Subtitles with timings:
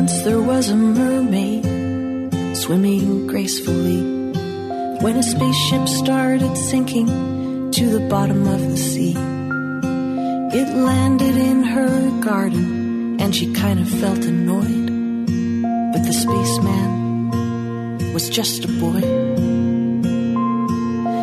[0.00, 1.62] Once there was a mermaid
[2.56, 4.00] swimming gracefully
[5.02, 7.06] when a spaceship started sinking
[7.70, 9.14] to the bottom of the sea.
[10.58, 14.86] It landed in her garden and she kind of felt annoyed.
[15.92, 19.02] But the spaceman was just a boy.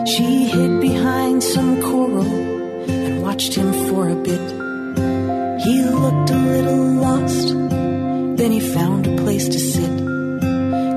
[0.06, 2.32] She hid behind some coral
[2.88, 4.52] and watched him for a bit.
[5.66, 7.67] He looked a little lost,
[8.38, 9.94] then he found a place to sit.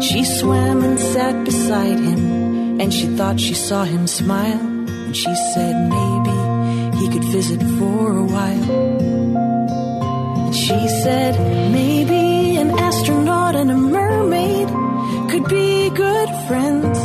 [0.03, 4.61] She swam and sat beside him, and she thought she saw him smile.
[5.07, 6.37] And she said maybe
[6.99, 8.71] he could visit for a while.
[10.45, 11.35] And she said
[11.73, 14.69] maybe an astronaut and a mermaid
[15.31, 16.99] could be good friends,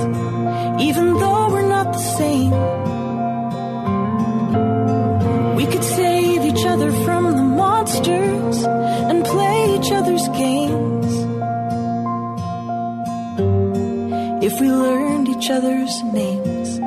[0.87, 1.34] even though
[14.47, 16.84] If we learned each other's names.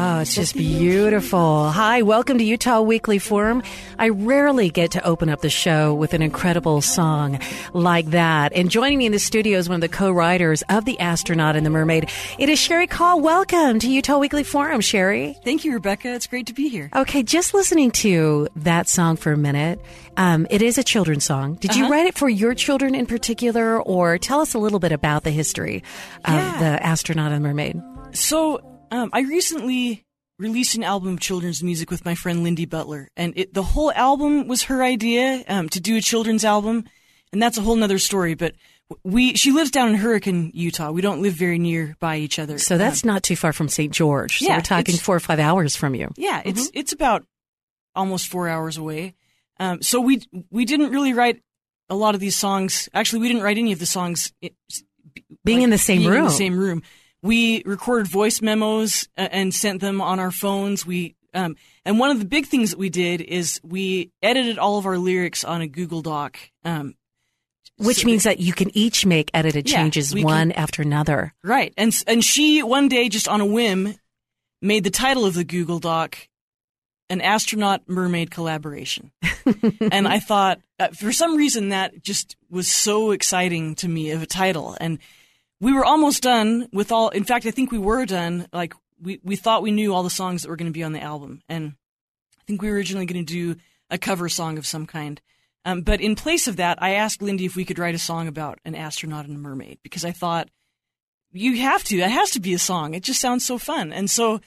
[0.00, 1.70] Oh, it's just beautiful.
[1.70, 3.64] Hi, welcome to Utah Weekly Forum.
[3.98, 7.40] I rarely get to open up the show with an incredible song
[7.72, 8.52] like that.
[8.52, 11.66] And joining me in the studio is one of the co-writers of The Astronaut and
[11.66, 12.10] the Mermaid.
[12.38, 13.20] It is Cherie Call.
[13.20, 15.36] Welcome to Utah Weekly Forum, Cherie.
[15.42, 16.14] Thank you, Rebecca.
[16.14, 16.90] It's great to be here.
[16.94, 19.80] Okay, just listening to that song for a minute.
[20.16, 21.54] Um, it is a children's song.
[21.54, 21.92] Did you Uh-huh.
[21.92, 25.32] write it for your children in particular, or tell us a little bit about the
[25.32, 25.82] history
[26.24, 26.56] of Yeah.
[26.60, 27.80] the astronaut and the mermaid?
[28.12, 28.60] So,
[28.90, 30.04] um, I recently
[30.38, 33.92] released an album of children's music with my friend Lyndy Butler, and it, the whole
[33.92, 36.84] album was her idea um, to do a children's album,
[37.32, 38.34] and that's a whole nother story.
[38.34, 38.54] But
[39.04, 40.90] we, she lives down in Hurricane, Utah.
[40.92, 42.58] We don't live very near by each other.
[42.58, 43.92] So that's not too far from St.
[43.92, 44.38] George.
[44.38, 46.10] So Yeah, we're talking four or five hours from you.
[46.16, 46.48] Yeah, Mm-hmm.
[46.50, 47.26] it's it's about
[47.94, 49.14] almost four hours away.
[49.60, 51.42] Um, so we we didn't really write
[51.90, 52.88] a lot of these songs.
[52.94, 54.32] Actually, we didn't write any of the songs.
[54.40, 54.54] It,
[55.44, 56.18] Being in the same being room.
[56.20, 56.82] In the same room.
[57.22, 60.86] We recorded voice memos uh, and sent them on our phones.
[60.86, 64.78] We um, and one of the big things that we did is we edited all
[64.78, 66.38] of our lyrics on a Google Doc.
[66.64, 66.94] Um,
[67.76, 71.34] Which so- means that you can each make edited changes we one can- after another.
[71.42, 71.74] Right.
[71.76, 73.94] And and she one day just on a whim
[74.62, 76.16] made the title of the Google Doc
[77.10, 79.12] an astronaut mermaid collaboration.
[79.92, 84.22] and I thought uh, for some reason that just was so exciting to me of
[84.22, 84.98] a title and
[85.60, 89.20] we were almost done with all in fact I think we were done like we
[89.22, 91.42] we thought we knew all the songs that were going to be on the album
[91.48, 91.74] and
[92.38, 93.60] I think we were originally going to do
[93.90, 95.20] a cover song of some kind.
[95.64, 98.28] Um, but in place of that, I asked Lyndy if we could write a song
[98.28, 100.48] about an astronaut and a mermaid because I thought
[101.32, 101.98] you have to.
[101.98, 102.94] It has to be a song.
[102.94, 103.92] It just sounds so fun.
[103.92, 104.40] And so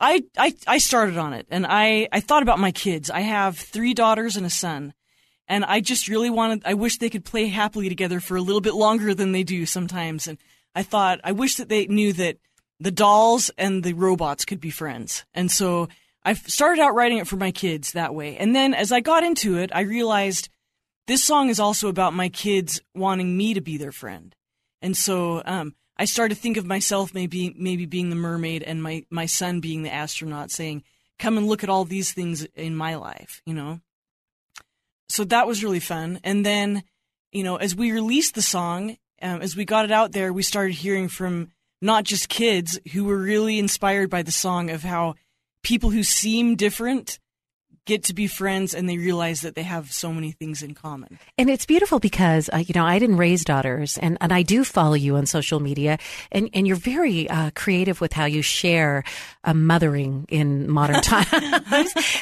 [0.00, 3.10] I, I, I started on it and I, I thought about my kids.
[3.10, 4.94] I have three daughters and a son.
[5.46, 8.62] And I just really wanted, I wish they could play happily together for a little
[8.62, 10.26] bit longer than they do sometimes.
[10.26, 10.38] And
[10.74, 12.38] I thought, I wish that they knew that
[12.80, 15.24] the dolls and the robots could be friends.
[15.34, 15.88] And so
[16.24, 18.36] I started out writing it for my kids that way.
[18.36, 20.48] And then as I got into it, I realized
[21.06, 24.34] this song is also about my kids wanting me to be their friend.
[24.82, 28.82] And so, um, I started to think of myself maybe maybe being the mermaid and
[28.82, 30.82] my, my son being the astronaut saying,
[31.18, 33.80] Come and look at all these things in my life, you know?
[35.08, 36.18] So that was really fun.
[36.24, 36.82] And then,
[37.30, 40.42] you know, as we released the song, um, as we got it out there, we
[40.42, 41.48] started hearing from
[41.80, 45.14] not just kids who were really inspired by the song of how
[45.62, 47.18] people who seem different
[47.86, 51.18] get to be friends and they realize that they have so many things in common.
[51.36, 54.64] And it's beautiful because, uh, you know, I didn't raise daughters and, and I do
[54.64, 55.98] follow you on social media
[56.32, 59.04] and, and you're very uh, creative with how you share
[59.44, 61.28] uh, mothering in modern times.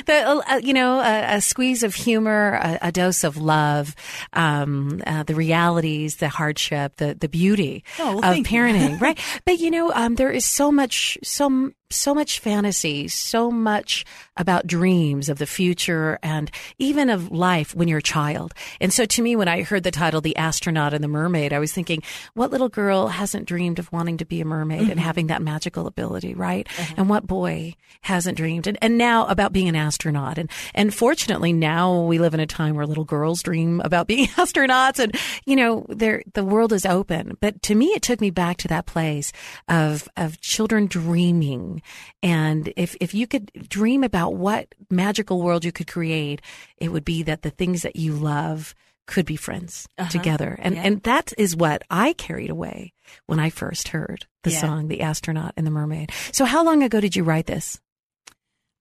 [0.06, 3.94] the, uh, you know, a, a squeeze of humor, a, a dose of love,
[4.32, 9.18] um, uh, the realities, the hardship, the, the beauty Oh, well, of parenting, right?
[9.44, 14.04] But, you know, um, there is so much, so so much fantasy, so much
[14.36, 18.54] about dreams of the future and even of life when you're a child.
[18.80, 21.58] And so to me, when I heard the title, The Astronaut and the Mermaid, I
[21.58, 22.02] was thinking,
[22.34, 24.98] what little girl hasn't dreamed of wanting to be a mermaid and mm-hmm.
[25.00, 26.66] having that magical ability, right?
[26.78, 26.94] Uh-huh.
[26.96, 28.66] And what boy hasn't dreamed?
[28.66, 30.38] And, and now about being an astronaut.
[30.38, 34.28] And, and fortunately now we live in a time where little girls dream about being
[34.28, 37.36] astronauts and, you know, the world is open.
[37.40, 39.32] But to me, it took me back to that place
[39.68, 41.81] of, of children dreaming.
[42.22, 46.40] And if, if you could dream about what magical world you could create,
[46.76, 48.74] it would be that the things that you love
[49.06, 50.56] could be friends together.
[50.62, 50.82] And, Yeah.
[50.84, 52.92] and that is what I carried away
[53.26, 54.60] when I first heard the Yeah.
[54.60, 56.12] song, The Astronaut and the Mermaid.
[56.32, 57.80] So how long ago did you write this?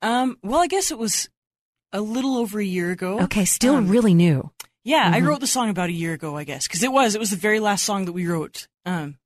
[0.02, 1.30] Um, well, I guess it was
[1.92, 3.20] a little over a year ago.
[3.22, 3.46] Okay.
[3.46, 4.52] Still Um, really new.
[4.84, 5.28] Yeah, I Mhm.
[5.28, 7.36] wrote the song about a year ago, I guess, because it was it was the
[7.36, 8.68] very last song that we wrote.
[8.86, 9.18] Um,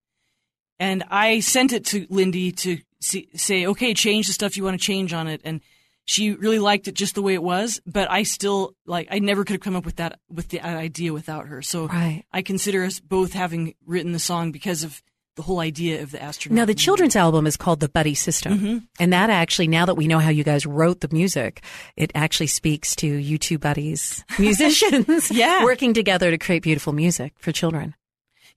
[0.79, 4.79] and I sent it to Lyndy to see, say, okay, change the stuff you want
[4.79, 5.61] to change on it, and
[6.05, 7.81] she really liked it just the way it was.
[7.85, 11.13] But I still like I never could have come up with that with the idea
[11.13, 11.61] without her.
[11.61, 12.23] So Right.
[12.31, 15.01] I consider us both having written the song because of
[15.35, 16.55] the whole idea of the astronaut.
[16.55, 18.53] Now, the children's album is called The Buddy System.
[18.57, 18.77] Mm-hmm.
[19.01, 21.61] And that actually, now that we know how you guys wrote the music,
[21.97, 25.65] it actually speaks to you two buddies, musicians, Yeah.
[25.65, 27.95] working together to create beautiful music for children.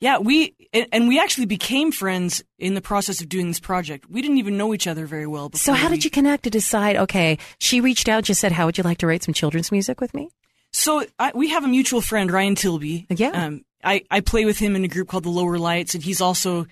[0.01, 0.55] Yeah, we
[0.93, 4.09] and, we actually became friends in the process of doing this project.
[4.09, 5.51] We didn't even know each other very well.
[5.55, 6.97] So, how we- did you connect to decide?
[6.97, 10.01] Okay, she reached out, just said, "How would you like to write some children's music
[10.01, 10.29] with me?"
[10.73, 13.07] So I, we have a mutual friend, Ryan Tilby.
[13.11, 13.31] Yeah.
[13.31, 16.21] Um, I, I play with him in a group called the Lower Lights, and he's
[16.21, 16.67] also,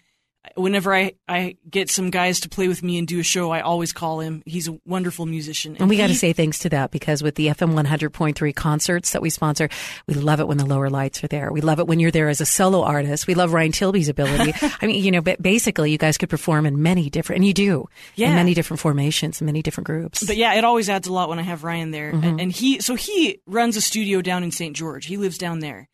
[0.54, 3.60] whenever I, I get some guys to play with me and do a show, I
[3.60, 4.42] always call him.
[4.46, 5.76] He's a wonderful musician.
[5.78, 9.22] And we got to say thanks to that because with the FM 100.3 concerts that
[9.22, 9.68] we sponsor,
[10.06, 11.52] we love it when the lower lights are there.
[11.52, 13.26] We love it when you're there as a solo artist.
[13.26, 14.54] We love Ryan Tilby's ability.
[14.80, 17.54] I mean, you know, but basically you guys could perform in many different, and you
[17.54, 17.80] do,
[18.16, 18.34] in Yeah.
[18.34, 20.24] many different formations, in many different groups.
[20.24, 22.12] But yeah, it always adds a lot when I have Ryan there.
[22.12, 22.24] Mm-hmm.
[22.24, 24.74] And, and he, so he runs a studio down in St.
[24.76, 25.06] George.
[25.06, 25.88] He lives down there.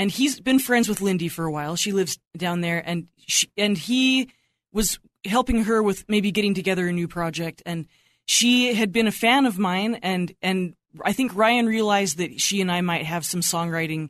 [0.00, 1.76] And he's been friends with Lyndy for a while.
[1.76, 4.30] She lives down there and she, and he
[4.72, 7.62] was helping her with maybe getting together a new project.
[7.66, 7.86] And
[8.24, 10.74] she had been a fan of mine and, and
[11.04, 14.08] I think Ryan realized that she and I might have some songwriting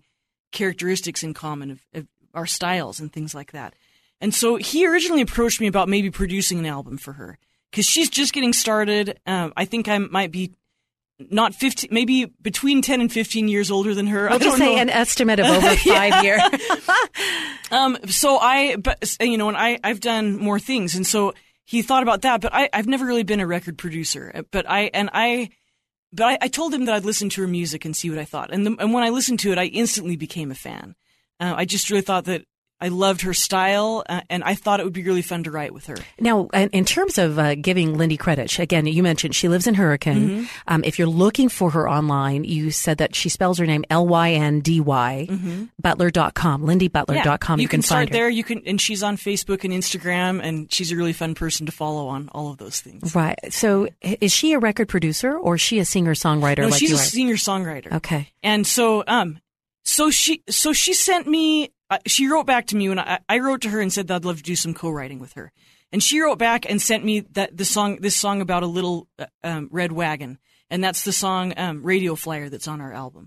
[0.52, 3.74] characteristics in common of, of our styles and things like that.
[4.20, 7.36] And so he originally approached me about maybe producing an album for her
[7.72, 9.18] because she's just getting started.
[9.26, 10.52] Um, I think I might be
[11.30, 14.28] not 15, maybe between 10 and 15 years older than her.
[14.28, 14.80] I I'll don't just say know.
[14.82, 16.40] an estimate of over five years.
[17.72, 21.34] Um, so I, but you know, and I, I've done more things, and so
[21.64, 22.40] he thought about that.
[22.40, 24.42] But I, I've never really been a record producer.
[24.50, 25.50] But I, and I,
[26.12, 28.24] but I, I told him that I'd listen to her music and see what I
[28.24, 28.52] thought.
[28.52, 30.96] And the, and when I listened to it, I instantly became a fan.
[31.38, 32.44] Uh, I just really thought that
[32.80, 35.74] I loved her style, uh, and I thought it would be really fun to write
[35.74, 35.96] with her.
[36.18, 39.74] Now, in in terms of uh, giving Lyndy credit, again, you mentioned she lives in
[39.74, 40.48] Hurricane.
[40.66, 44.06] Um, if you're looking for her online, you said that she spells her name L
[44.06, 45.28] Y N D Y,
[45.78, 47.60] butler.com, lyndybutler.com.
[47.60, 48.12] you, can, start find her.
[48.12, 48.28] there.
[48.30, 51.72] You can, and she's on Facebook and Instagram, and she's a really fun person to
[51.72, 53.14] follow on all of those things.
[53.14, 53.38] Right.
[53.50, 56.90] So is she a record producer or is she a singer songwriter No, like she's
[56.90, 57.92] you a singer songwriter.
[57.92, 58.28] Okay.
[58.42, 59.38] And so, um,
[59.84, 61.72] so she, so she sent me,
[62.06, 64.24] she wrote back to me when I, I wrote to her and said that I'd
[64.24, 65.52] love to do some co-writing with her.
[65.92, 69.08] And she wrote back and sent me that the song, this song about a little
[69.18, 70.38] uh, um, red wagon,
[70.70, 73.24] and that's the song um, "Radio Flyer" that's on our album.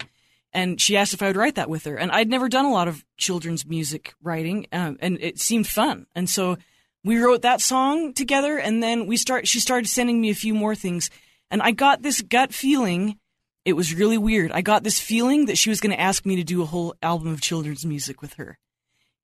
[0.54, 2.71] And she asked if I would write that with her, and I'd never done a
[2.71, 6.06] lot of children's music writing, um, and it seemed fun.
[6.15, 6.57] And so
[7.04, 9.48] we wrote that song together, and then we start.
[9.48, 11.10] She started sending me a few more things,
[11.51, 13.17] and I got this gut feeling
[13.65, 14.51] it was really weird.
[14.51, 16.96] I got this feeling that she was going to ask me to do a whole
[17.01, 18.58] album of children's music with her.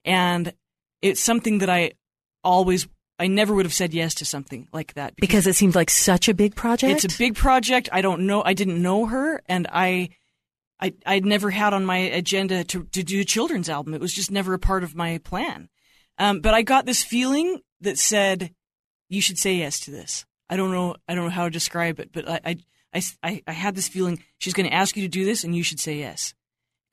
[0.05, 0.53] And
[1.01, 1.91] it's something that I
[2.43, 5.15] always, I never would have said yes to something like that.
[5.17, 7.03] Because it seemed like such a big project.
[7.03, 7.89] it's a big project.
[7.91, 10.10] I don't know, I didn't know her and I,
[10.79, 13.93] I, I'd never had on my agenda to, to do a children's album.
[13.93, 15.67] It was just never a part of my plan.
[16.17, 18.53] Um, but I got this feeling that said,
[19.10, 20.25] you should say yes to this.
[20.50, 22.55] I don't know, I don't know how to describe it, but I, I,
[22.93, 25.55] I, I- I had this feeling she's going to ask you to do this and
[25.55, 26.34] you should say yes.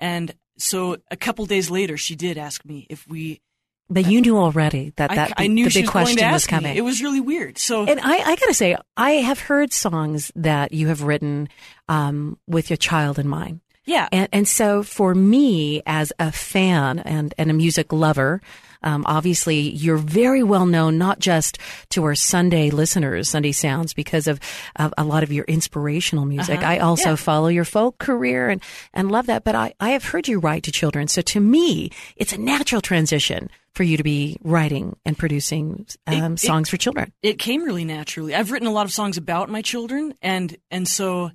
[0.01, 3.41] And so a couple days later, she did ask me if we.
[3.89, 6.51] But you knew already that that I the- knew the big was question was ask
[6.51, 6.57] me.
[6.57, 6.77] coming.
[6.77, 7.57] It was really weird.
[7.57, 11.49] So And I, I got to say, I have heard songs that you have written
[11.89, 13.61] um, with your child in mind.
[13.87, 18.41] Yeah, And, and so for me as a fan and, and a music lover,
[18.83, 21.59] um, obviously you're very well known, not just
[21.91, 24.39] to our Sunday listeners, Sunday Sounds, because of,
[24.77, 26.61] of a lot of your inspirational music.
[26.61, 27.11] I also Uh-huh.
[27.13, 27.17] Yeah.
[27.17, 28.61] follow your folk career and,
[28.93, 29.45] and love that.
[29.45, 31.09] But I, I have heard you write to children.
[31.09, 36.35] So to me, it's a natural transition for you to be writing and producing um,
[36.35, 37.13] It- songs for children?
[37.23, 38.35] it came really naturally.
[38.35, 41.31] I've written a lot of songs about my children, and and so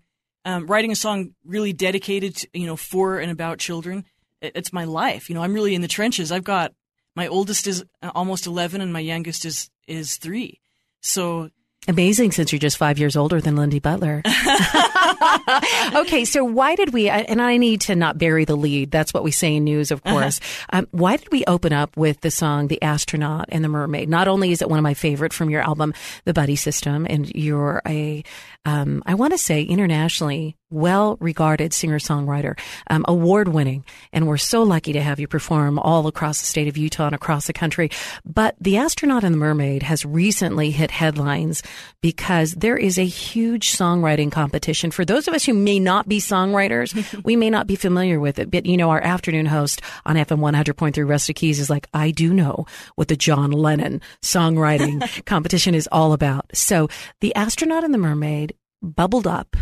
[0.46, 4.06] um, writing a song really dedicated, to, you know, for and about children,
[4.42, 5.30] it, it's my life.
[5.30, 6.32] You know, I'm really in the trenches.
[6.32, 6.74] I've got
[7.16, 10.60] my oldest is uh, almost 11, and my youngest is is three.
[11.02, 11.50] So
[11.88, 14.22] Amazing, since you're just five years older than Lyndy Butler.
[15.96, 17.10] okay, so why did we?
[17.10, 18.92] And I need to not bury the lead.
[18.92, 20.40] That's what we say in news, of course.
[20.72, 24.10] Um, why did we open up with the song "The Astronaut and the Mermaid"?
[24.10, 25.96] Not only is it one of my favorite from your album,
[26.26, 28.24] "The Buddy System," and you're a,
[28.64, 32.58] um, I want to say internationally well regarded singer songwriter,
[32.90, 36.68] um, award winning, and we're so lucky to have you perform all across the state
[36.68, 37.90] of Utah and across the country.
[38.26, 41.62] But "The Astronaut and the Mermaid" has recently hit headlines
[42.02, 44.92] because there is a huge songwriting competition.
[44.92, 48.40] For those of us who may not be songwriters, we may not be familiar with
[48.40, 48.50] it.
[48.50, 52.34] But you know, our afternoon host on FM 100.3 Rustic Keys is like, I do
[52.34, 56.46] know what the John Lennon songwriting competition is all about.
[56.56, 56.88] So
[57.20, 59.56] the astronaut and the mermaid bubbled up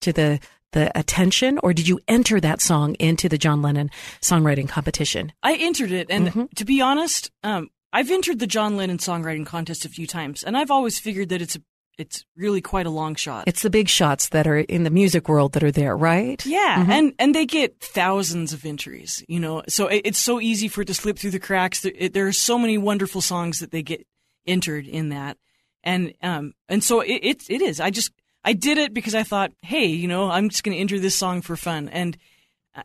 [0.00, 0.40] to the
[0.72, 3.90] the attention, or did you enter that song into the John Lennon
[4.20, 5.32] songwriting competition?
[5.42, 9.84] I entered it, and to be honest, um, I've entered the John Lennon songwriting contest
[9.84, 11.62] a few times, and I've always figured that it's a,
[11.96, 13.44] it's really quite a long shot.
[13.48, 16.44] It's the big shots that are in the music world that are there, right?
[16.44, 19.62] Yeah, and and they get thousands of entries, you know.
[19.68, 21.80] So it, it's so easy for it to slip through the cracks.
[21.80, 24.06] There, it, there are so many wonderful songs that they get
[24.46, 25.38] entered in that,
[25.82, 27.80] and um and so it it, it is.
[27.80, 28.12] I just
[28.48, 31.14] I did it because I thought, hey, you know, I'm just going to enter this
[31.14, 32.16] song for fun, and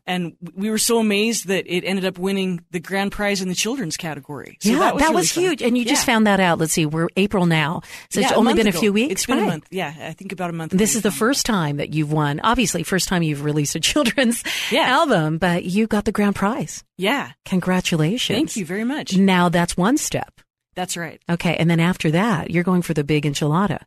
[0.08, 3.53] and we were so amazed that it ended up winning the grand prize in the
[3.53, 4.58] children's category.
[4.60, 5.43] So yeah, that was, really fun.
[5.43, 5.62] huge.
[5.62, 6.58] And you just found that out.
[6.58, 7.82] Let's see, we're April now.
[8.10, 8.79] So Yeah, it's a only been a ago.
[8.79, 9.12] few weeks.
[9.12, 9.67] It's been a month.
[9.70, 10.72] Yeah, I think about a month.
[10.72, 12.39] This is the first time that you've won.
[12.43, 14.88] Obviously, first time you've released a children's Yeah.
[14.89, 16.84] album, but you got the grand prize.
[16.98, 18.36] Yeah, Congratulations.
[18.36, 19.15] thank you very much.
[19.15, 20.41] Now that's one step.
[20.75, 21.22] That's right.
[21.29, 21.55] Okay.
[21.58, 23.82] And then after that, you're going for the big enchilada.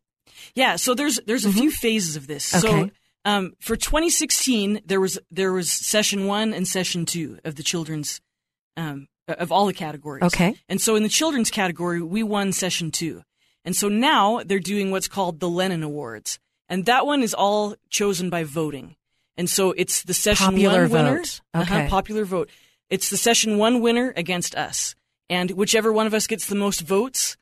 [0.55, 2.45] Yeah, so there's there's a few phases of this.
[2.45, 2.89] So Mm-hmm.
[3.27, 8.21] Um, for 2016, there was there was session one and session two of the children's
[8.77, 10.23] um, of all the categories.
[10.23, 10.55] Okay.
[10.69, 13.23] and so in the children's category, we won session two,
[13.65, 16.39] and so now they're doing what's called the Lennon Awards,
[16.69, 18.95] and that one is all chosen by voting,
[19.37, 21.41] and so it's the session Popular one winner, vote.
[21.53, 22.49] uh-huh, popular vote.
[22.91, 24.95] It's the session one winner against us,
[25.29, 27.37] and whichever one of us gets the most votes,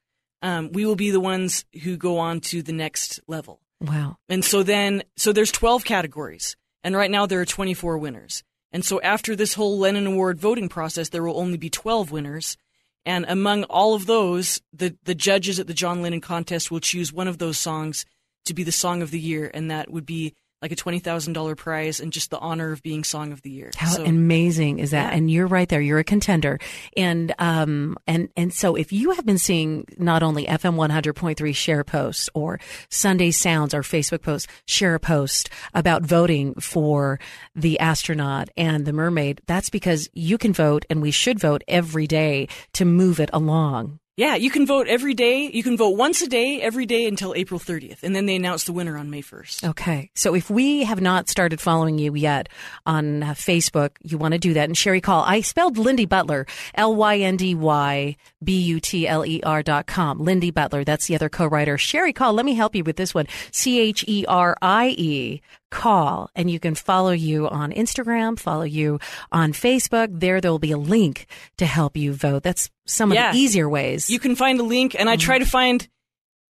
[0.45, 3.61] um, we will be the ones who go on to the next level.
[3.81, 4.19] Wow.
[4.29, 8.45] And so then, so there's 12 categories, and right now there are 24 winners.
[8.71, 12.59] And so after this whole Lennon Award voting process, there will only be 12 winners.
[13.07, 17.13] And among all of those, the, the judges at the John Lennon contest will choose
[17.13, 18.05] one of those songs
[18.45, 20.35] to be the song of the year, and that would be
[20.65, 23.71] like a $20,000 prize and just the honor of being song of the year.
[23.77, 25.13] How so, amazing is that?
[25.13, 25.17] Yeah.
[25.19, 25.81] And you're right there.
[25.83, 26.59] You're a contender.
[26.97, 31.85] And, um, and, and so if you have been seeing not only FM 100.3 share
[31.85, 37.21] posts or Sunday Sounds, or Facebook posts, share a post about voting for
[37.55, 42.07] the astronaut and the mermaid, that's because you can vote and we should vote every
[42.07, 43.99] day to move it along.
[44.17, 45.51] Yeah, you can vote every day.
[45.53, 48.05] You can vote once a day, every day until April 30th.
[48.05, 49.71] And then they announce the winner on May 1st.
[49.71, 50.09] Okay.
[50.15, 52.49] So if we have not started following you yet
[52.87, 54.69] on uh, Facebook, you want to do that.
[54.69, 59.09] And Cherie Call, I spelled Lyndy Butler, L Y N D Y B U T
[59.09, 60.21] L E R dot com.
[60.21, 60.85] Lyndy Butler.
[60.85, 61.77] That's the other co-writer.
[61.77, 63.27] Cherie Call, let me help you with this one.
[63.51, 65.43] C H E R I E
[65.75, 69.01] call and you can follow you on Instagram, follow you
[69.33, 70.09] on Facebook.
[70.21, 71.27] There, there will be a link
[71.59, 72.43] to help you vote.
[72.45, 73.33] That's some of Yeah.
[73.33, 74.09] the easier ways.
[74.09, 75.87] You can find a link, and I try to find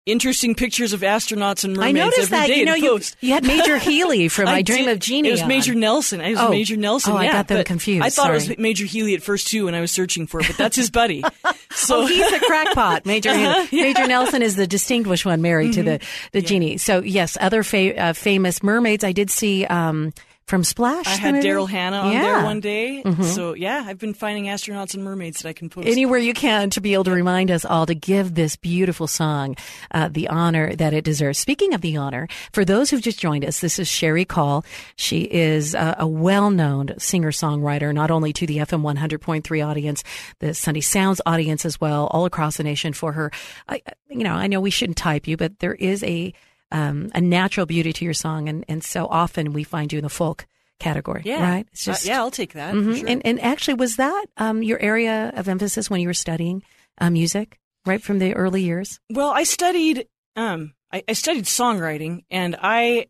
[0.06, 1.84] interesting pictures of astronauts and Mm-hmm.
[1.84, 2.48] I noticed every that.
[2.48, 5.30] day You know, you, you had Major Healy from I, Dream did- of Jeannie.
[5.30, 5.48] It was on.
[5.48, 6.22] Major Nelson.
[6.22, 6.50] It was Oh.
[6.50, 7.14] Major Nelson.
[7.14, 8.04] Oh, I got them confused.
[8.04, 10.48] I thought it was Major Healy at first too when I was searching for it,
[10.48, 11.24] but that's his buddy.
[11.74, 13.06] So Oh, he's a crackpot.
[13.06, 13.64] Major Uh-huh, yeah.
[13.66, 13.76] Mm-hmm.
[13.78, 16.00] Major Nelson is the distinguished one married to the
[16.34, 16.78] the genie.
[16.78, 19.04] So yes, other fa- uh, famous mermaids.
[19.06, 20.14] I did see um,
[20.52, 21.08] from Splash.
[21.08, 21.36] I had.
[21.36, 22.20] Daryl Hannah on Yeah.
[22.20, 22.36] Mm-hmm.
[22.36, 23.04] there one day.
[23.24, 25.88] So yeah, I've been finding astronauts and mermaids that I can post.
[25.88, 29.56] Anywhere you can to be able to remind us all to give this beautiful song
[29.92, 31.40] uh, the honor that it deserves.
[31.40, 34.66] Speaking of the honor, for those who've just joined us, this is Cherie Call.
[34.98, 40.04] She is uh, a well-known singer-songwriter, not only to the FM 100.3 audience,
[40.40, 42.92] the Sunday Sounds audience as well, all across the nation.
[42.92, 43.32] For her,
[43.70, 46.34] I, you know, I know we shouldn't type you, but there is a
[46.72, 50.04] um, a natural beauty to your song, and and so often we find you in
[50.04, 50.46] the folk
[50.80, 51.68] category, yeah, right?
[51.74, 52.74] It's Uh, yeah, I'll take that.
[52.74, 53.00] Mhm.
[53.00, 53.08] sure.
[53.08, 56.64] And and actually, was that um, your area of emphasis when you were studying
[57.00, 59.00] uh, music, right from the early years?
[59.10, 63.08] Well, I studied um I, I studied songwriting and I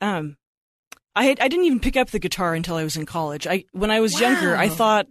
[0.00, 0.36] um
[1.16, 3.46] I had I didn't even pick up the guitar until I was in college.
[3.46, 5.06] I when I was younger, I thought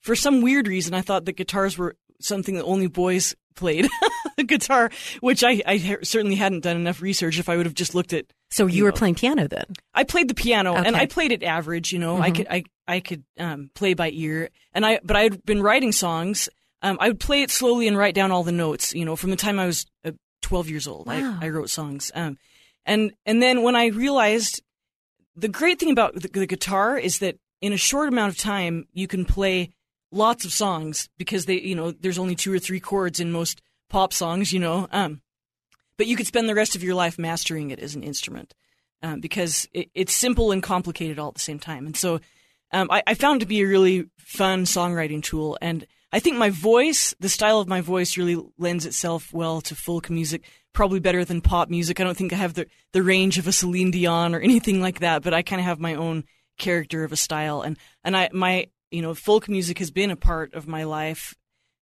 [0.00, 3.88] for some weird reason, I thought that guitars were something that only boys played
[4.46, 7.38] guitar, which I, I certainly hadn't done enough research.
[7.38, 9.66] If I would have just looked at, so you, you were know, playing piano then?
[9.94, 10.86] I played the piano, okay.
[10.86, 11.92] and I played it average.
[11.92, 12.22] You know, mm-hmm.
[12.22, 15.62] I could I I could um, play by ear, and I but I had been
[15.62, 16.48] writing songs.
[16.82, 18.92] Um, I would play it slowly and write down all the notes.
[18.92, 20.12] You know, from the time I was uh,
[20.42, 21.38] 12 years old, wow.
[21.40, 22.10] I, I wrote songs.
[22.14, 22.36] Um,
[22.84, 24.62] and and then when I realized
[25.36, 28.86] the great thing about the, the guitar is that in a short amount of time
[28.92, 29.70] you can play
[30.10, 33.62] lots of songs because they you know there's only two or three chords in most
[33.92, 34.88] pop songs, you know.
[34.90, 35.20] Um,
[35.98, 38.54] but you could spend the rest of your life mastering it as an instrument
[39.02, 41.86] um, because it, it's simple and complicated all at the same time.
[41.86, 42.18] And so
[42.72, 45.58] um, I, I, found to be a really fun songwriting tool.
[45.60, 49.74] And I think my voice, the style of my voice, really lends itself well to
[49.74, 50.42] folk music.
[50.72, 52.00] Probably better than pop music.
[52.00, 55.00] I don't think I have the the range of a Celine Dion or anything like
[55.00, 56.24] that, but I kind of have my own
[56.58, 57.60] character of a style.
[57.60, 61.34] And and I my you know folk music has been a part of my life.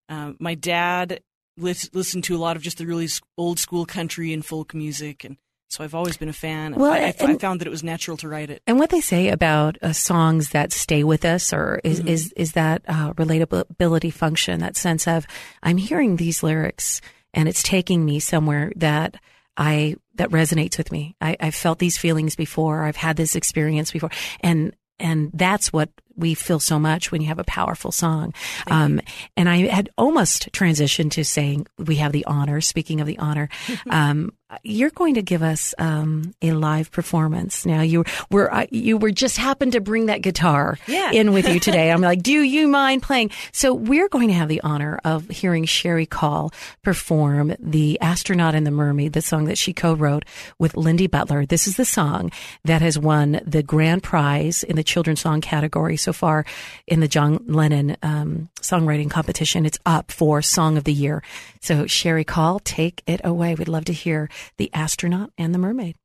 [0.08, 1.20] Um, my dad
[1.60, 5.36] listen to a lot of just the really old school country and folk music and
[5.68, 6.74] so I've always been a fan.
[6.74, 8.60] Well, I, I, found that it was natural to write it.
[8.66, 12.08] And what they say about uh, songs that stay with us, or is mm-hmm.
[12.08, 15.28] is is that uh, relatability function, that sense of
[15.62, 17.00] I'm hearing these lyrics
[17.32, 19.16] and it's taking me somewhere that
[19.56, 21.14] I that resonates with me.
[21.20, 22.82] I, I've felt these feelings before.
[22.82, 25.90] I've had this experience before, and and that's what
[26.20, 28.34] we feel so much when you have a powerful song.
[28.66, 29.00] Um,
[29.36, 32.60] and I had almost transitioned to saying we have the honor.
[32.60, 33.48] Speaking of the honor,
[33.90, 37.64] um, you're going to give us um, a live performance.
[37.64, 41.12] Now you were uh, you were just happened to bring that guitar yeah.
[41.12, 41.90] in with you today.
[41.90, 43.30] I'm like, do you mind playing?
[43.52, 46.52] So we're going to have the honor of hearing Cherie Call
[46.82, 50.24] perform the astronaut and the mermaid, the song that she co-wrote
[50.58, 51.46] with Lyndy Butler.
[51.46, 52.30] This is the song
[52.64, 56.44] that has won the grand prize in the children's song category so far
[56.86, 59.66] in the John Lennon um, songwriting competition.
[59.66, 61.22] It's up for Song of the Year.
[61.60, 63.54] So Cherie Call, take it away.
[63.54, 65.96] We'd love to hear the astronaut and the mermaid.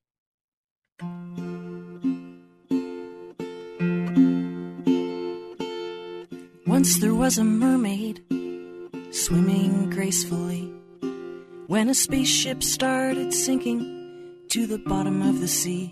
[6.67, 8.21] Once there was a mermaid
[9.11, 10.73] swimming gracefully
[11.67, 13.95] when a spaceship started sinking
[14.49, 15.89] to the bottom of the sea.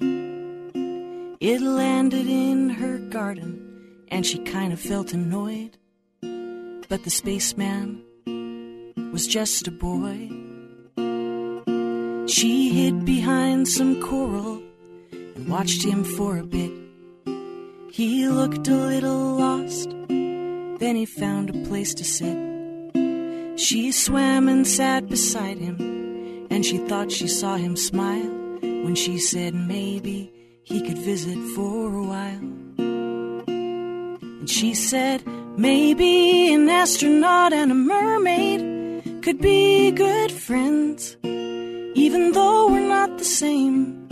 [1.40, 5.78] It landed in her garden and she kind of felt annoyed.
[6.22, 8.04] But the spaceman
[9.14, 10.28] was just a boy.
[12.28, 14.60] She hid behind some coral
[15.12, 16.72] and watched him for a bit.
[17.92, 22.36] He looked a little lost, then he found a place to sit.
[23.56, 29.20] She swam and sat beside him, and she thought she saw him smile when she
[29.20, 32.50] said maybe he could visit for a while.
[34.40, 35.24] And she said,
[35.56, 38.73] maybe an astronaut and a mermaid
[39.24, 41.16] could be good friends
[41.96, 44.06] even though we're not the same.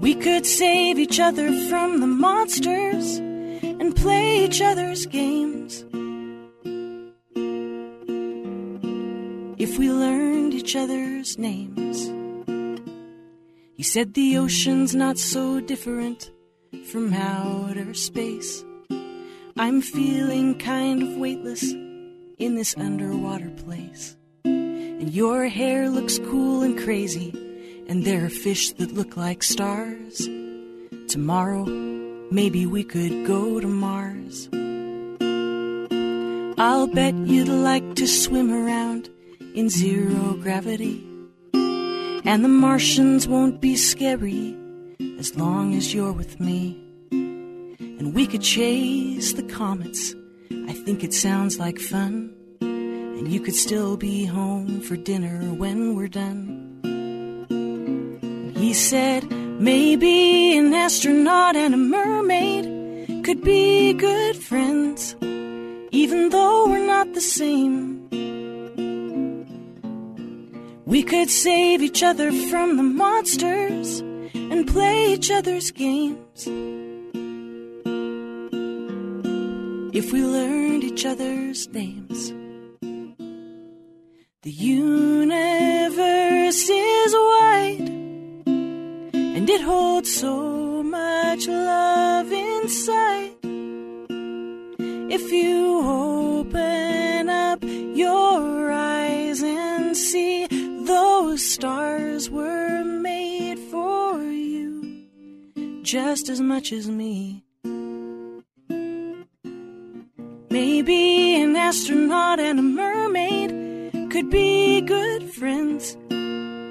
[0.00, 5.84] We could save each other from the monsters and play each other's games.
[9.56, 12.10] If we learned each other's names.
[13.76, 16.32] He said the ocean's not so different
[16.90, 18.64] from outer space.
[19.56, 21.72] I'm feeling kind of weightless
[22.38, 24.16] in this underwater place.
[24.44, 27.30] And your hair looks cool and crazy,
[27.88, 30.28] and there are fish that look like stars.
[31.08, 31.64] Tomorrow,
[32.30, 34.48] maybe we could go to Mars.
[36.56, 39.10] I'll bet you'd like to swim around
[39.54, 41.06] in zero gravity.
[42.26, 44.56] And the Martians won't be scary
[45.18, 46.80] as long as you're with me.
[47.10, 50.14] And we could chase the comets.
[50.50, 52.34] I think it sounds like fun
[53.24, 56.50] and you could still be home for dinner when we're done.
[58.56, 65.16] He said, maybe an astronaut and a mermaid could be good friends,
[65.90, 68.08] even though we're not the same.
[70.84, 76.46] We could save each other from the monsters and play each other's games.
[79.94, 82.32] If we learned each other's names.
[84.42, 85.88] The universe
[86.68, 87.90] is wide
[88.44, 93.36] and it holds so much love inside.
[95.16, 100.48] If you open up your eyes and see
[100.86, 105.06] those stars were made for you
[105.84, 107.43] just as much as me.
[110.54, 113.50] Maybe an astronaut and a mermaid
[114.12, 115.96] could be good friends,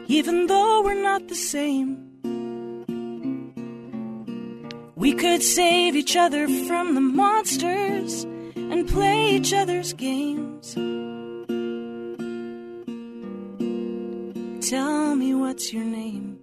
[0.08, 1.98] even though we're not the same.
[4.96, 8.24] We could save each other from the monsters
[8.56, 10.76] and play each other's games.
[14.70, 16.43] Tell me what's your name?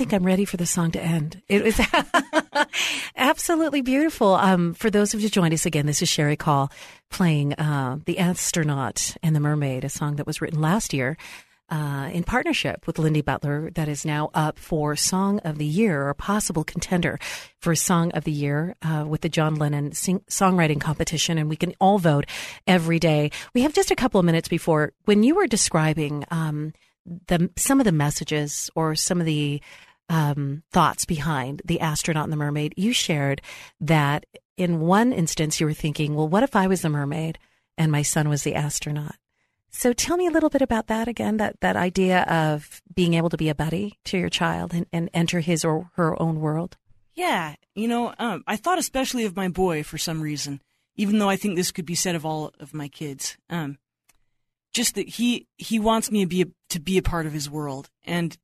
[0.00, 1.42] Think I'm ready for the song to end.
[1.46, 1.78] It was
[3.16, 4.34] absolutely beautiful.
[4.34, 6.72] Um, for those of you who joined us again, this is Cherie Call
[7.10, 11.18] playing uh, The Astronaut and the Mermaid, a song that was written last year
[11.68, 16.08] uh, in partnership with Lyndy Butler that is now up for Song of the Year
[16.08, 17.18] or possible contender
[17.58, 21.36] for Song of the Year uh, with the John Lennon sing- songwriting competition.
[21.36, 22.24] And we can all vote
[22.66, 23.32] every day.
[23.52, 26.72] We have just a couple of minutes before when you were describing um,
[27.26, 29.60] the some of the messages or some of the
[30.10, 32.74] um, thoughts behind the astronaut and the mermaid.
[32.76, 33.40] You shared
[33.80, 37.38] that in one instance you were thinking, well, what if I was the mermaid
[37.78, 39.14] and my son was the astronaut?
[39.70, 43.30] So tell me a little bit about that again, that, that idea of being able
[43.30, 46.76] to be a buddy to your child and, and enter his or her own world.
[47.14, 50.60] Yeah, you know, um, I thought especially of my boy for some reason,
[50.96, 53.36] even though I think this could be said of all of my kids.
[53.48, 53.78] Um,
[54.72, 57.50] just that he he wants me to be a, to be a part of his
[57.50, 58.36] world, and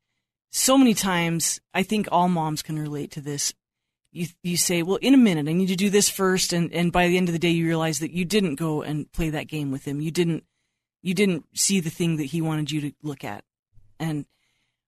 [0.56, 3.52] so many times I think all moms can relate to this.
[4.10, 6.90] You you say, well, in a minute, I need to do this first, and and
[6.90, 9.48] by the end of the day, you realize that you didn't go and play that
[9.48, 10.00] game with him.
[10.00, 10.44] You didn't
[11.02, 13.44] you didn't see the thing that he wanted you to look at.
[14.00, 14.24] And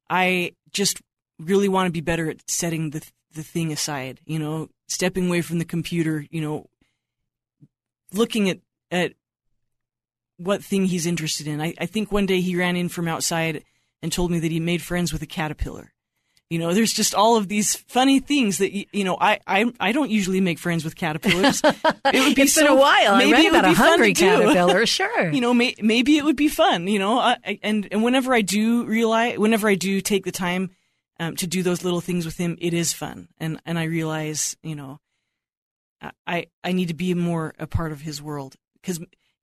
[0.09, 1.03] I just
[1.39, 5.43] really want to be better at setting the the thing aside, you know, stepping away
[5.43, 6.67] from the computer, you know,
[8.15, 9.13] looking at at
[10.39, 11.61] what thing he's interested in.
[11.61, 13.65] I, I think one day he ran in from outside
[14.03, 15.93] and told me that he made friends with a caterpillar.
[16.51, 19.19] You know, there's just all of these funny things that you know.
[19.21, 21.61] I I, I don't usually make friends with caterpillars.
[22.11, 23.19] It would be it's so, been a while.
[23.19, 24.87] Maybe I read it would about be a hungry caterpillar.
[24.87, 25.31] Sure.
[25.31, 26.89] you know, may, maybe it would be fun.
[26.89, 30.71] You know, I, and and whenever I do realize, whenever I do take the time
[31.21, 33.29] um, to do those little things with him, it is fun.
[33.37, 35.01] And and I realize, you know,
[36.27, 39.01] I I need to be more a part of his world because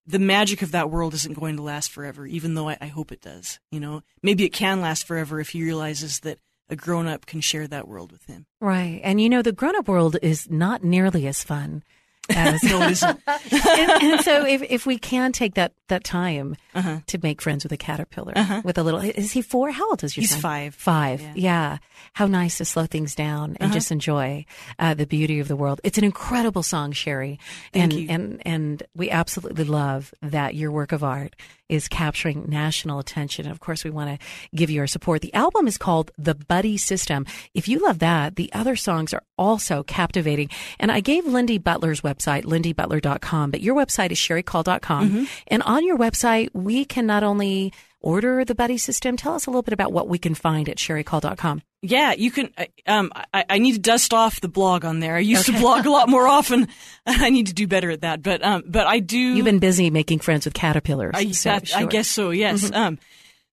[0.07, 3.11] the magic of that world isn't going to last forever, even though I, I hope
[3.11, 3.59] it does.
[3.71, 6.39] You know, maybe it can last forever if he realizes that
[6.69, 8.45] a grown up can share that world with him.
[8.59, 9.01] Right.
[9.03, 11.83] And you know, the grown up world is not nearly as fun
[12.29, 13.19] as no, it isn't.
[13.27, 16.99] and, and, so if, if we can take that, that time uh-huh.
[17.07, 18.61] to make friends with a caterpillar, uh-huh.
[18.63, 19.71] with a little, is he four?
[19.71, 20.41] How old is your He's son?
[20.41, 20.75] five.
[20.75, 21.21] Five.
[21.21, 21.31] Yeah.
[21.35, 21.77] yeah.
[22.13, 23.73] How nice to slow things down and uh-huh.
[23.73, 24.45] just enjoy
[24.79, 25.81] uh, the beauty of the world.
[25.83, 27.39] It's an incredible song, Cherie.
[27.73, 28.07] Thank and, you.
[28.09, 31.35] and, and we absolutely love that your work of art
[31.67, 33.45] is capturing national attention.
[33.45, 35.21] And of course, we want to give you our support.
[35.21, 37.25] The album is called The Buddy System.
[37.53, 40.49] If you love that, the other songs are also captivating.
[40.79, 45.09] And I gave Lyndy Butler's website, lyndybutler.com, but your website is cheriecall.com.
[45.09, 45.23] Mm-hmm.
[45.47, 49.49] And on your website, we can not only order the buddy system, tell us a
[49.49, 51.61] little bit about what we can find at cheriecall.com.
[51.81, 52.51] Yeah, you can.
[52.87, 55.15] Um, I, I, need to dust off the blog on there.
[55.15, 55.57] I used okay.
[55.57, 56.67] to blog a lot more often.
[57.05, 58.23] I need to do better at that.
[58.23, 59.19] But um, but I do.
[59.19, 61.13] You've been busy making friends with caterpillars.
[61.15, 61.81] I, so, that, sure.
[61.81, 62.31] I guess so.
[62.31, 62.63] Yes.
[62.63, 62.75] Mm-hmm.
[62.75, 62.99] Um,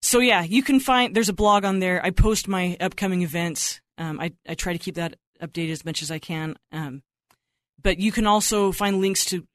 [0.01, 1.15] so yeah, you can find.
[1.15, 2.03] There's a blog on there.
[2.03, 3.81] I post my upcoming events.
[3.99, 6.57] Um, I I try to keep that updated as much as I can.
[6.71, 7.03] Um,
[7.81, 9.45] but you can also find links to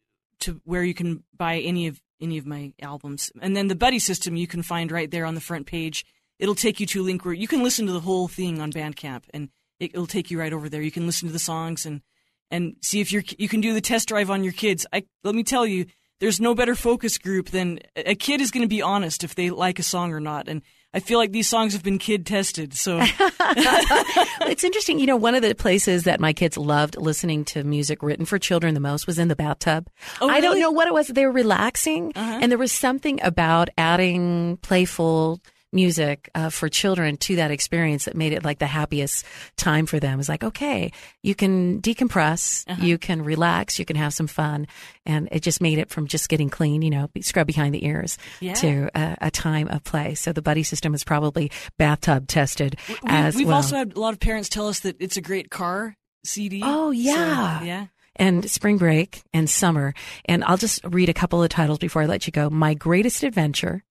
[0.41, 3.99] to where you can buy any of any of my albums, and then the buddy
[3.99, 6.05] system you can find right there on the front page
[6.39, 8.73] it'll take you to a link where you can listen to the whole thing on
[8.73, 9.49] Bandcamp, and
[9.81, 10.83] it, will take you right over there.
[10.83, 12.03] You can listen to the songs and
[12.51, 14.87] and see if you're you can do the test drive on your kids.
[14.93, 15.87] I let me tell you,
[16.21, 19.51] there's no better focus group than a kid is going to be honest if they
[19.51, 20.63] like a song or not, and.
[20.95, 22.73] I feel like these songs have been kid tested.
[22.75, 24.99] So it's interesting.
[24.99, 28.39] You know, one of the places that my kids loved listening to music written for
[28.39, 29.89] children the most was in the bathtub.
[30.21, 30.39] Oh, really?
[30.39, 31.09] I don't know what it was.
[31.09, 32.39] They were relaxing, Uh-huh.
[32.41, 35.41] and there was something about adding playful
[35.73, 39.25] music uh, for children to that experience that made it like the happiest
[39.57, 40.19] time for them.
[40.19, 42.83] It's like, okay, you can decompress, Uh-huh.
[42.85, 44.67] you can relax, you can have some fun.
[45.05, 48.17] And it just made it from just getting clean, you know, scrub behind the ears
[48.41, 48.55] Yeah.
[48.55, 50.15] to a, a time of play.
[50.15, 53.57] So the buddy system is probably bathtub tested We, as we've well.
[53.57, 56.61] also had a lot of parents tell us that it's a great car CD.
[56.65, 57.63] Oh, So, yeah.
[57.63, 57.87] yeah.
[58.17, 59.95] and spring break and summer.
[60.25, 62.51] And I'll just read a couple of titles before I let you go.
[62.51, 63.85] My Greatest Adventure.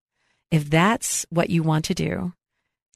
[0.52, 2.34] If that's what you want to do.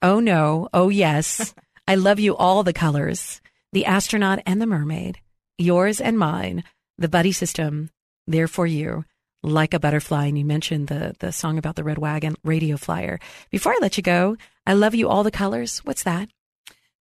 [0.01, 0.69] Oh no.
[0.73, 1.53] Oh yes.
[1.87, 3.41] I love you all the colors.
[3.73, 5.19] The astronaut and the mermaid.
[5.57, 6.63] Yours and mine.
[6.97, 7.89] The buddy system.
[8.27, 9.05] There for you.
[9.43, 13.19] like a butterfly, and you mentioned the the song about the red wagon, Radio Flyer.
[13.49, 14.37] Before I let you go,
[14.67, 15.79] I love you all the colors.
[15.79, 16.29] What's that?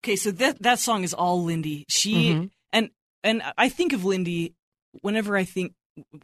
[0.01, 1.83] Okay, so that that song is all Lyndy.
[1.89, 2.49] She Mhm.
[2.71, 2.89] and
[3.25, 4.53] and I think of Lyndy
[5.01, 5.73] whenever I think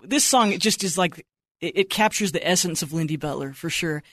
[0.02, 0.54] this song.
[0.54, 1.26] It just is like
[1.66, 4.04] it, it captures the essence of Lyndy Butler for sure.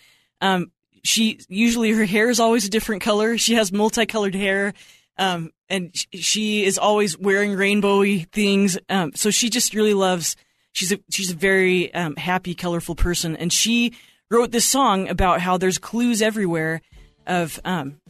[0.40, 0.72] Um,
[1.04, 3.36] she usually her hair is always a different color.
[3.36, 4.72] She has multicolored hair,
[5.18, 8.78] um, and sh- she is always wearing rainbowy things.
[8.88, 10.36] Um, so she just really loves.
[10.72, 13.92] She's a she's a very um, happy, colorful person, and she
[14.30, 16.80] wrote this song about how there's clues everywhere
[17.26, 18.00] of um,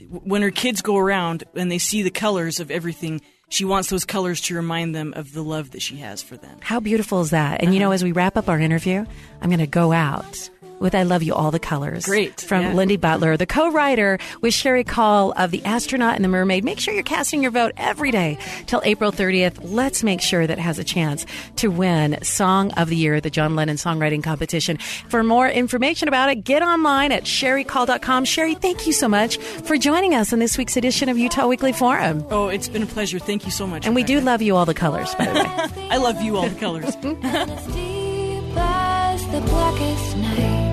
[0.00, 4.04] when her kids go around and they see the colors of everything, she wants those
[4.04, 6.58] colors to remind them of the love that she has for them.
[6.60, 7.62] How beautiful is that?
[7.62, 7.94] And you know, uh-huh.
[7.94, 9.04] as we wrap up our interview,
[9.40, 12.04] I'm going to go out with I Love You All the Colors.
[12.04, 12.74] Great, From yeah.
[12.74, 16.64] Lyndy Butler, the co writer with Cherie Call of The Astronaut and the Mermaid.
[16.64, 19.58] Make sure you're casting your vote every day till April 30th.
[19.62, 23.30] Let's make sure that it has a chance to win Song of the Year, the
[23.30, 24.78] John Lennon Songwriting Competition.
[25.08, 28.24] For more information about it, get online at cheriecall.com.
[28.24, 31.72] Cherie, thank you so much for joining us on this week's edition of Utah Weekly
[31.72, 32.24] Forum.
[32.30, 33.18] Oh, it's been a pleasure.
[33.18, 33.86] Thank you so much.
[33.86, 34.26] And we do Rebecca.
[34.26, 35.88] love you all the colors, by the way.
[35.90, 36.96] I love you all the colors.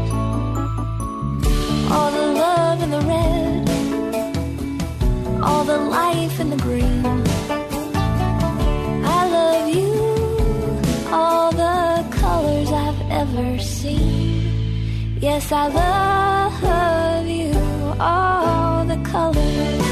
[1.96, 3.70] All the love in the red,
[5.42, 7.06] all the life in the green.
[9.18, 9.94] I love you,
[11.12, 15.18] all the colors I've ever seen.
[15.22, 17.54] Yes, I love you,
[18.00, 19.85] all the colors.